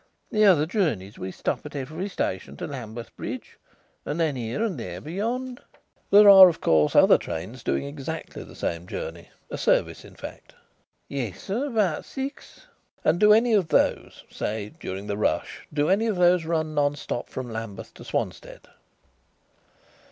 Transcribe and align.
The 0.31 0.45
other 0.45 0.65
journeys 0.65 1.19
we 1.19 1.31
stop 1.31 1.63
at 1.63 1.75
every 1.75 2.09
station 2.09 2.57
to 2.57 2.65
Lambeth 2.65 3.15
Bridge, 3.15 3.59
and 4.03 4.19
then 4.19 4.35
here 4.35 4.63
and 4.63 4.79
there 4.79 4.99
beyond." 4.99 5.61
"There 6.09 6.27
are, 6.27 6.49
of 6.49 6.59
course, 6.59 6.95
other 6.95 7.19
trains 7.19 7.61
doing 7.61 7.83
exactly 7.85 8.43
the 8.43 8.55
same 8.55 8.87
journey 8.87 9.29
a 9.51 9.59
service, 9.59 10.03
in 10.03 10.15
fact?" 10.15 10.55
"Yes, 11.07 11.39
sir. 11.43 11.67
About 11.67 12.03
six." 12.03 12.65
"And 13.03 13.19
do 13.19 13.31
any 13.31 13.53
of 13.53 13.67
those 13.67 14.23
say, 14.27 14.73
during 14.79 15.05
the 15.05 15.17
rush 15.17 15.67
do 15.71 15.87
any 15.89 16.07
of 16.07 16.15
those 16.15 16.45
run 16.45 16.73
non 16.73 16.95
stop 16.95 17.29
from 17.29 17.53
Lambeth 17.53 17.93
to 17.93 18.03
Swanstead?" 18.03 18.63